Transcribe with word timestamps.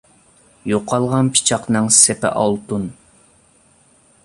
يوقالغان 0.71 1.29
پىچاقنىڭ 1.35 1.91
سېپى 1.99 2.33
ئالتۇن. 2.41 2.91